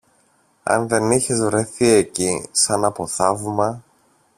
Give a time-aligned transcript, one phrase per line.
[0.63, 3.83] Αν δεν είχες βρεθεί εκεί, σαν από θαύμα